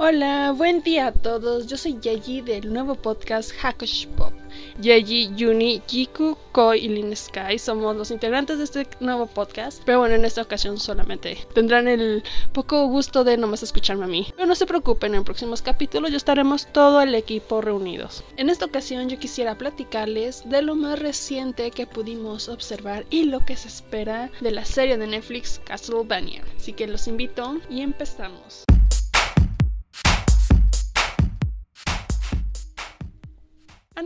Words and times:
Hola, 0.00 0.52
buen 0.52 0.80
día 0.82 1.08
a 1.08 1.12
todos. 1.12 1.66
Yo 1.66 1.76
soy 1.76 1.98
Yeji 2.00 2.40
del 2.42 2.72
nuevo 2.72 2.94
podcast 2.94 3.50
Hakush 3.60 4.06
Pop. 4.06 4.32
Yeji, 4.80 5.34
Yuni, 5.34 5.82
Jiku, 5.88 6.36
Koi 6.52 6.78
y 6.78 6.88
Lin 6.88 7.16
Sky 7.16 7.58
somos 7.58 7.96
los 7.96 8.12
integrantes 8.12 8.58
de 8.58 8.64
este 8.64 8.86
nuevo 9.00 9.26
podcast. 9.26 9.82
Pero 9.84 9.98
bueno, 9.98 10.14
en 10.14 10.24
esta 10.24 10.42
ocasión 10.42 10.78
solamente 10.78 11.36
tendrán 11.52 11.88
el 11.88 12.22
poco 12.52 12.86
gusto 12.86 13.24
de 13.24 13.36
nomás 13.36 13.64
escucharme 13.64 14.04
a 14.04 14.06
mí. 14.06 14.28
Pero 14.36 14.46
no 14.46 14.54
se 14.54 14.66
preocupen, 14.66 15.16
en 15.16 15.24
próximos 15.24 15.62
capítulos 15.62 16.12
ya 16.12 16.16
estaremos 16.16 16.68
todo 16.72 17.02
el 17.02 17.16
equipo 17.16 17.60
reunidos. 17.60 18.22
En 18.36 18.50
esta 18.50 18.66
ocasión 18.66 19.08
yo 19.08 19.18
quisiera 19.18 19.58
platicarles 19.58 20.48
de 20.48 20.62
lo 20.62 20.76
más 20.76 21.00
reciente 21.00 21.72
que 21.72 21.88
pudimos 21.88 22.48
observar 22.48 23.04
y 23.10 23.24
lo 23.24 23.44
que 23.44 23.56
se 23.56 23.66
espera 23.66 24.30
de 24.40 24.52
la 24.52 24.64
serie 24.64 24.96
de 24.96 25.08
Netflix 25.08 25.60
Castlevania. 25.64 26.44
Así 26.56 26.72
que 26.72 26.86
los 26.86 27.08
invito 27.08 27.58
y 27.68 27.80
empezamos. 27.80 28.67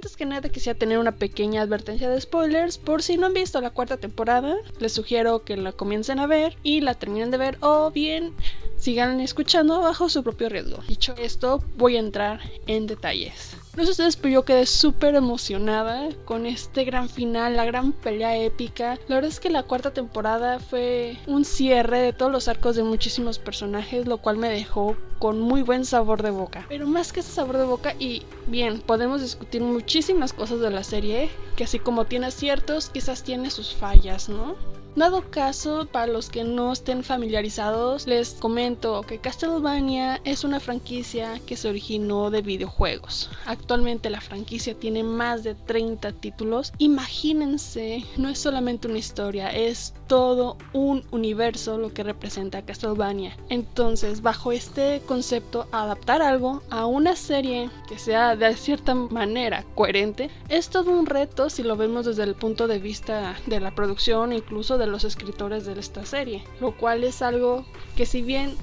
Antes 0.02 0.16
que 0.16 0.26
nada 0.26 0.48
quisiera 0.48 0.76
tener 0.76 0.98
una 0.98 1.12
pequeña 1.12 1.62
advertencia 1.62 2.10
de 2.10 2.20
spoilers 2.20 2.76
por 2.76 3.04
si 3.04 3.16
no 3.16 3.26
han 3.26 3.34
visto 3.34 3.60
la 3.60 3.70
cuarta 3.70 3.98
temporada, 3.98 4.56
les 4.80 4.92
sugiero 4.92 5.44
que 5.44 5.56
la 5.56 5.70
comiencen 5.70 6.18
a 6.18 6.26
ver 6.26 6.56
y 6.64 6.80
la 6.80 6.94
terminen 6.94 7.30
de 7.30 7.36
ver 7.36 7.56
o 7.60 7.88
bien 7.92 8.34
sigan 8.76 9.20
escuchando 9.20 9.80
bajo 9.80 10.08
su 10.08 10.24
propio 10.24 10.48
riesgo. 10.48 10.78
Dicho 10.88 11.14
esto, 11.18 11.62
voy 11.76 11.94
a 11.94 12.00
entrar 12.00 12.40
en 12.66 12.88
detalles. 12.88 13.56
No 13.74 13.84
sé 13.84 13.92
ustedes, 13.92 14.16
pero 14.16 14.34
yo 14.34 14.44
quedé 14.44 14.66
súper 14.66 15.14
emocionada 15.14 16.10
con 16.26 16.44
este 16.44 16.84
gran 16.84 17.08
final, 17.08 17.56
la 17.56 17.64
gran 17.64 17.92
pelea 17.92 18.36
épica. 18.36 18.98
La 19.08 19.14
verdad 19.14 19.30
es 19.30 19.40
que 19.40 19.48
la 19.48 19.62
cuarta 19.62 19.94
temporada 19.94 20.60
fue 20.60 21.16
un 21.26 21.46
cierre 21.46 22.00
de 22.00 22.12
todos 22.12 22.30
los 22.30 22.48
arcos 22.48 22.76
de 22.76 22.82
muchísimos 22.82 23.38
personajes, 23.38 24.06
lo 24.06 24.18
cual 24.18 24.36
me 24.36 24.50
dejó 24.50 24.98
con 25.18 25.40
muy 25.40 25.62
buen 25.62 25.86
sabor 25.86 26.22
de 26.22 26.30
boca. 26.30 26.66
Pero 26.68 26.86
más 26.86 27.14
que 27.14 27.20
ese 27.20 27.32
sabor 27.32 27.56
de 27.56 27.64
boca, 27.64 27.94
y 27.98 28.24
bien, 28.46 28.82
podemos 28.82 29.22
discutir 29.22 29.62
muchísimas 29.62 30.34
cosas 30.34 30.60
de 30.60 30.70
la 30.70 30.84
serie, 30.84 31.30
que 31.56 31.64
así 31.64 31.78
como 31.78 32.04
tiene 32.04 32.26
aciertos, 32.26 32.90
quizás 32.90 33.22
tiene 33.22 33.48
sus 33.48 33.74
fallas, 33.74 34.28
¿no? 34.28 34.54
Dado 34.94 35.30
caso, 35.30 35.86
para 35.90 36.06
los 36.06 36.28
que 36.28 36.44
no 36.44 36.70
estén 36.70 37.02
familiarizados, 37.02 38.06
les 38.06 38.34
comento 38.34 39.00
que 39.02 39.18
Castlevania 39.18 40.20
es 40.24 40.44
una 40.44 40.60
franquicia 40.60 41.40
que 41.46 41.56
se 41.56 41.70
originó 41.70 42.30
de 42.30 42.42
videojuegos. 42.42 43.30
Actualmente 43.46 44.10
la 44.10 44.20
franquicia 44.20 44.74
tiene 44.74 45.02
más 45.02 45.44
de 45.44 45.54
30 45.54 46.12
títulos. 46.12 46.72
Imagínense, 46.76 48.04
no 48.18 48.28
es 48.28 48.38
solamente 48.38 48.86
una 48.86 48.98
historia, 48.98 49.48
es 49.48 49.94
todo 50.08 50.58
un 50.74 51.02
universo 51.10 51.78
lo 51.78 51.94
que 51.94 52.02
representa 52.02 52.60
Castlevania. 52.60 53.34
Entonces, 53.48 54.20
bajo 54.20 54.52
este 54.52 55.00
concepto, 55.06 55.66
adaptar 55.72 56.20
algo 56.20 56.62
a 56.68 56.84
una 56.84 57.16
serie 57.16 57.70
que 57.88 57.98
sea 57.98 58.36
de 58.36 58.54
cierta 58.56 58.94
manera 58.94 59.64
coherente 59.74 60.30
es 60.50 60.68
todo 60.68 60.90
un 60.90 61.06
reto 61.06 61.48
si 61.48 61.62
lo 61.62 61.76
vemos 61.76 62.04
desde 62.04 62.24
el 62.24 62.34
punto 62.34 62.68
de 62.68 62.78
vista 62.78 63.36
de 63.46 63.58
la 63.58 63.74
producción, 63.74 64.32
incluso 64.32 64.76
de 64.78 64.81
los 64.86 65.04
escritores 65.04 65.64
de 65.64 65.78
esta 65.78 66.04
serie, 66.04 66.44
lo 66.60 66.76
cual 66.76 67.04
es 67.04 67.22
algo 67.22 67.64
que 67.96 68.06
si 68.06 68.22
bien 68.22 68.56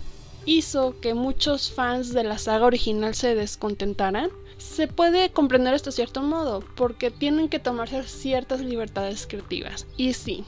hizo 0.45 0.99
que 0.99 1.13
muchos 1.13 1.71
fans 1.71 2.13
de 2.13 2.23
la 2.23 2.37
saga 2.37 2.65
original 2.65 3.15
se 3.15 3.35
descontentaran, 3.35 4.29
se 4.57 4.87
puede 4.87 5.31
comprender 5.31 5.73
esto 5.73 5.91
cierto 5.91 6.21
modo, 6.21 6.63
porque 6.75 7.11
tienen 7.11 7.47
que 7.47 7.59
tomarse 7.59 8.03
ciertas 8.03 8.59
libertades 8.59 9.25
creativas. 9.25 9.87
Y 9.95 10.13
sí, 10.13 10.43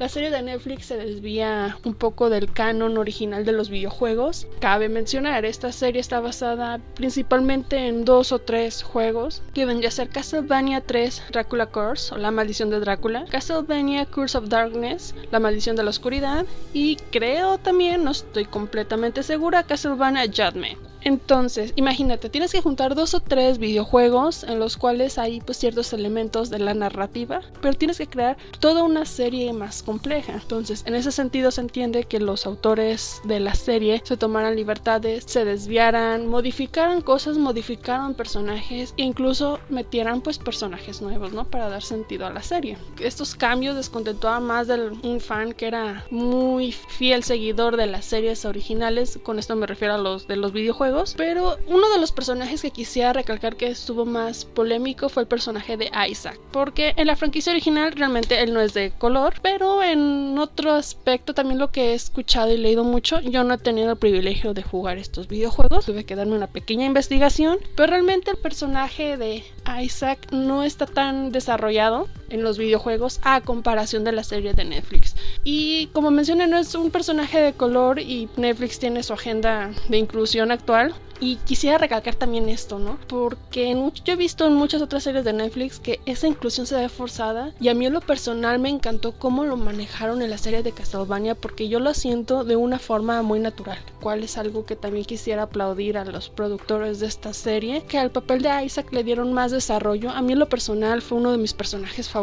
la 0.00 0.08
serie 0.08 0.30
de 0.30 0.40
Netflix 0.40 0.86
se 0.86 0.96
desvía 0.96 1.76
un 1.84 1.92
poco 1.92 2.30
del 2.30 2.50
canon 2.50 2.96
original 2.96 3.44
de 3.44 3.52
los 3.52 3.68
videojuegos. 3.68 4.46
Cabe 4.58 4.88
mencionar, 4.88 5.44
esta 5.44 5.72
serie 5.72 6.00
está 6.00 6.20
basada 6.20 6.80
principalmente 6.94 7.86
en 7.86 8.06
dos 8.06 8.32
o 8.32 8.38
tres 8.38 8.82
juegos 8.82 9.42
que 9.52 9.66
vendría 9.66 9.90
a 9.90 9.92
ser 9.92 10.08
Castlevania 10.08 10.80
3 10.80 11.24
Dracula 11.32 11.66
Curse 11.66 12.14
o 12.14 12.16
La 12.16 12.30
Maldición 12.30 12.70
de 12.70 12.80
Drácula, 12.80 13.26
Castlevania 13.26 14.06
Curse 14.06 14.38
of 14.38 14.48
Darkness, 14.48 15.14
La 15.30 15.38
Maldición 15.38 15.76
de 15.76 15.82
la 15.82 15.90
Oscuridad 15.90 16.46
y 16.72 16.96
creo 17.10 17.58
también, 17.58 18.02
no 18.02 18.12
estoy 18.12 18.46
completamente 18.46 19.22
segura, 19.22 19.64
Castlevania 19.64 20.24
Judgment. 20.24 20.90
Entonces, 21.02 21.72
imagínate, 21.76 22.28
tienes 22.28 22.52
que 22.52 22.60
juntar 22.60 22.94
dos 22.94 23.14
o 23.14 23.20
tres 23.20 23.58
videojuegos 23.58 24.44
en 24.44 24.58
los 24.58 24.76
cuales 24.76 25.18
hay 25.18 25.40
pues, 25.40 25.58
ciertos 25.58 25.92
elementos 25.92 26.50
de 26.50 26.58
la 26.58 26.74
narrativa, 26.74 27.40
pero 27.62 27.74
tienes 27.74 27.98
que 27.98 28.06
crear 28.06 28.36
toda 28.58 28.82
una 28.82 29.06
serie 29.06 29.52
más 29.52 29.82
compleja. 29.90 30.34
Entonces, 30.34 30.84
en 30.86 30.94
ese 30.94 31.10
sentido 31.10 31.50
se 31.50 31.62
entiende 31.62 32.04
que 32.04 32.20
los 32.20 32.46
autores 32.46 33.20
de 33.24 33.40
la 33.40 33.54
serie 33.54 34.00
se 34.04 34.16
tomaran 34.16 34.54
libertades, 34.54 35.24
se 35.26 35.44
desviaran, 35.44 36.28
modificaran 36.28 37.00
cosas, 37.00 37.38
modificaran 37.38 38.14
personajes 38.14 38.94
e 38.96 39.02
incluso 39.02 39.58
metieran 39.68 40.20
pues 40.20 40.38
personajes 40.38 41.02
nuevos, 41.02 41.32
¿no? 41.32 41.44
Para 41.44 41.68
dar 41.68 41.82
sentido 41.82 42.24
a 42.26 42.30
la 42.30 42.42
serie. 42.42 42.76
Estos 43.00 43.34
cambios 43.34 43.74
descontentó 43.74 44.28
a 44.28 44.38
más 44.38 44.68
de 44.68 44.90
un 45.02 45.20
fan 45.20 45.54
que 45.54 45.66
era 45.66 46.04
muy 46.12 46.70
fiel 46.70 47.24
seguidor 47.24 47.76
de 47.76 47.86
las 47.86 48.04
series 48.04 48.44
originales, 48.44 49.18
con 49.24 49.40
esto 49.40 49.56
me 49.56 49.66
refiero 49.66 49.94
a 49.94 49.98
los 49.98 50.28
de 50.28 50.36
los 50.36 50.52
videojuegos 50.52 51.14
pero 51.16 51.58
uno 51.66 51.90
de 51.90 51.98
los 51.98 52.12
personajes 52.12 52.62
que 52.62 52.70
quisiera 52.70 53.12
recalcar 53.12 53.56
que 53.56 53.68
estuvo 53.68 54.04
más 54.04 54.44
polémico 54.44 55.08
fue 55.08 55.24
el 55.24 55.28
personaje 55.28 55.76
de 55.76 55.90
Isaac, 56.08 56.38
porque 56.52 56.94
en 56.96 57.06
la 57.06 57.16
franquicia 57.16 57.52
original 57.52 57.92
realmente 57.92 58.40
él 58.40 58.52
no 58.52 58.60
es 58.60 58.74
de 58.74 58.92
color, 58.98 59.34
pero 59.42 59.79
en 59.82 60.38
otro 60.38 60.72
aspecto 60.72 61.34
también 61.34 61.58
lo 61.58 61.70
que 61.70 61.90
he 61.90 61.94
escuchado 61.94 62.52
y 62.52 62.56
leído 62.56 62.84
mucho, 62.84 63.20
yo 63.20 63.44
no 63.44 63.54
he 63.54 63.58
tenido 63.58 63.92
el 63.92 63.98
privilegio 63.98 64.54
de 64.54 64.62
jugar 64.62 64.98
estos 64.98 65.28
videojuegos, 65.28 65.86
tuve 65.86 66.04
que 66.04 66.16
darme 66.16 66.36
una 66.36 66.46
pequeña 66.46 66.86
investigación, 66.86 67.58
pero 67.76 67.90
realmente 67.90 68.30
el 68.30 68.38
personaje 68.38 69.16
de 69.16 69.44
Isaac 69.82 70.32
no 70.32 70.64
está 70.64 70.86
tan 70.86 71.32
desarrollado 71.32 72.08
en 72.30 72.42
los 72.42 72.58
videojuegos 72.58 73.20
a 73.22 73.40
comparación 73.40 74.04
de 74.04 74.12
la 74.12 74.24
serie 74.24 74.54
de 74.54 74.64
Netflix. 74.64 75.14
Y 75.44 75.88
como 75.88 76.10
mencioné, 76.10 76.46
no 76.46 76.58
es 76.58 76.74
un 76.74 76.90
personaje 76.90 77.40
de 77.40 77.52
color 77.52 77.98
y 77.98 78.28
Netflix 78.36 78.78
tiene 78.78 79.02
su 79.02 79.12
agenda 79.12 79.70
de 79.88 79.98
inclusión 79.98 80.50
actual. 80.50 80.94
Y 81.22 81.36
quisiera 81.36 81.76
recalcar 81.76 82.14
también 82.14 82.48
esto, 82.48 82.78
¿no? 82.78 82.98
Porque 83.06 83.76
yo 84.06 84.14
he 84.14 84.16
visto 84.16 84.46
en 84.46 84.54
muchas 84.54 84.80
otras 84.80 85.02
series 85.02 85.22
de 85.22 85.34
Netflix 85.34 85.78
que 85.78 86.00
esa 86.06 86.26
inclusión 86.26 86.66
se 86.66 86.76
ve 86.76 86.88
forzada 86.88 87.52
y 87.60 87.68
a 87.68 87.74
mí 87.74 87.84
en 87.84 87.92
lo 87.92 88.00
personal 88.00 88.58
me 88.58 88.70
encantó 88.70 89.12
cómo 89.12 89.44
lo 89.44 89.58
manejaron 89.58 90.22
en 90.22 90.30
la 90.30 90.38
serie 90.38 90.62
de 90.62 90.72
Castlevania 90.72 91.34
porque 91.34 91.68
yo 91.68 91.78
lo 91.78 91.92
siento 91.92 92.44
de 92.44 92.56
una 92.56 92.78
forma 92.78 93.20
muy 93.20 93.38
natural, 93.38 93.76
cual 94.00 94.24
es 94.24 94.38
algo 94.38 94.64
que 94.64 94.76
también 94.76 95.04
quisiera 95.04 95.42
aplaudir 95.42 95.98
a 95.98 96.06
los 96.06 96.30
productores 96.30 97.00
de 97.00 97.08
esta 97.08 97.34
serie, 97.34 97.84
que 97.86 97.98
al 97.98 98.10
papel 98.10 98.40
de 98.40 98.64
Isaac 98.64 98.90
le 98.90 99.04
dieron 99.04 99.34
más 99.34 99.50
desarrollo. 99.50 100.08
A 100.08 100.22
mí 100.22 100.32
en 100.32 100.38
lo 100.38 100.48
personal 100.48 101.02
fue 101.02 101.18
uno 101.18 101.32
de 101.32 101.38
mis 101.38 101.52
personajes 101.52 102.08
favoritos 102.08 102.19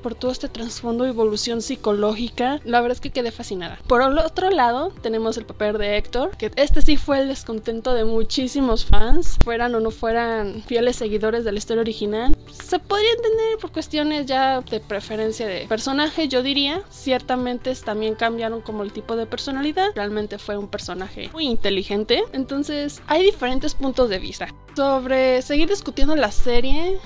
por 0.00 0.14
todo 0.14 0.30
este 0.30 0.48
trasfondo 0.48 1.06
y 1.06 1.10
evolución 1.10 1.62
psicológica. 1.62 2.60
La 2.64 2.80
verdad 2.80 2.96
es 2.96 3.00
que 3.00 3.10
quedé 3.10 3.30
fascinada. 3.30 3.78
Por 3.86 4.02
el 4.02 4.18
otro 4.18 4.50
lado 4.50 4.92
tenemos 5.02 5.36
el 5.36 5.44
papel 5.44 5.78
de 5.78 5.96
Héctor, 5.96 6.36
que 6.36 6.50
este 6.56 6.82
sí 6.82 6.96
fue 6.96 7.20
el 7.20 7.28
descontento 7.28 7.94
de 7.94 8.04
muchísimos 8.04 8.84
fans, 8.84 9.38
fueran 9.44 9.74
o 9.74 9.80
no 9.80 9.90
fueran 9.90 10.62
fieles 10.66 10.96
seguidores 10.96 11.44
de 11.44 11.52
la 11.52 11.58
historia 11.58 11.82
original. 11.82 12.36
Se 12.50 12.78
podría 12.78 13.10
entender 13.12 13.58
por 13.60 13.72
cuestiones 13.72 14.26
ya 14.26 14.60
de 14.60 14.80
preferencia 14.80 15.46
de 15.46 15.66
personaje, 15.66 16.28
yo 16.28 16.42
diría. 16.42 16.82
Ciertamente 16.90 17.74
también 17.76 18.14
cambiaron 18.14 18.60
como 18.60 18.82
el 18.82 18.92
tipo 18.92 19.16
de 19.16 19.26
personalidad. 19.26 19.90
Realmente 19.94 20.38
fue 20.38 20.56
un 20.56 20.68
personaje 20.68 21.30
muy 21.32 21.46
inteligente. 21.46 22.24
Entonces 22.32 23.02
hay 23.06 23.22
diferentes 23.22 23.74
puntos 23.74 24.08
de 24.08 24.18
vista. 24.18 24.48
Sobre 24.76 25.42
seguir 25.42 25.68
discutiendo 25.68 26.16
la 26.16 26.32
serie, 26.32 26.98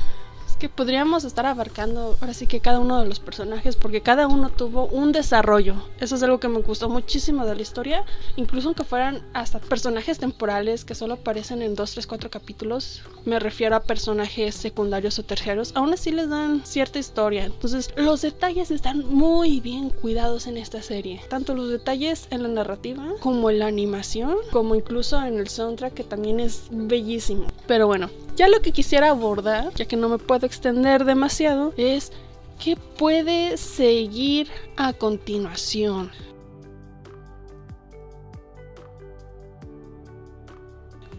que 0.59 0.69
podríamos 0.69 1.25
estar 1.25 1.47
abarcando 1.47 2.17
ahora 2.21 2.35
sí 2.35 2.47
que 2.47 2.61
cada 2.61 2.81
uno 2.81 3.01
de 3.01 3.09
los 3.09 3.21
personajes 3.21 3.77
porque 3.77 4.01
cada 4.01 4.27
uno 4.27 4.51
tuvo 4.51 4.87
un 4.87 5.13
desarrollo. 5.13 5.77
Eso 6.01 6.17
es 6.17 6.23
algo 6.23 6.41
que 6.41 6.49
me 6.49 6.61
gustó 6.61 6.89
muchísimo 6.89 7.47
de 7.47 7.55
la 7.55 7.63
historia, 7.63 8.05
incluso 8.37 8.69
aunque 8.69 8.85
fueran 8.85 9.23
hasta 9.33 9.61
personajes 9.61 10.19
temporales 10.19 10.85
que 10.85 10.95
solo 10.95 11.15
aparecen 11.15 11.63
en 11.63 11.75
2, 11.75 11.93
3, 11.93 12.07
4 12.07 12.31
capítulos, 12.31 13.03
me 13.25 13.39
refiero 13.39 13.77
a 13.77 13.81
personajes 13.81 14.55
secundarios 14.55 15.19
o 15.19 15.23
terceros, 15.23 15.73
aún 15.75 15.93
así 15.93 16.11
les 16.11 16.29
dan 16.29 16.65
cierta 16.65 16.99
historia. 16.99 17.45
Entonces, 17.45 17.91
los 17.97 18.23
detalles 18.23 18.71
están 18.71 19.07
muy 19.07 19.61
bien 19.61 19.91
cuidados 19.91 20.47
en 20.47 20.57
esta 20.57 20.83
serie, 20.83 21.21
tanto 21.29 21.55
los 21.55 21.71
detalles 21.71 22.27
en 22.31 22.43
la 22.43 22.49
narrativa 22.49 23.05
como 23.21 23.51
en 23.51 23.61
la 23.61 23.67
animación, 23.67 24.37
como 24.51 24.75
incluso 24.75 25.23
en 25.23 25.39
el 25.39 25.49
soundtrack 25.49 25.95
que 25.95 26.05
también 26.05 26.41
es 26.41 26.65
bellísimo. 26.71 27.47
Pero 27.67 27.87
bueno, 27.87 28.11
ya 28.39 28.49
lo 28.49 28.63
que 28.63 28.71
quisiera 28.71 29.11
abordar, 29.11 29.75
ya 29.75 29.85
que 29.87 29.97
no 29.97 30.09
me 30.09 30.19
puedo 30.19 30.47
extender 30.47 31.05
demasiado, 31.05 31.75
es 31.77 32.13
qué 32.63 32.77
puede 32.77 33.57
seguir 33.57 34.49
a 34.77 34.93
continuación. 34.93 36.13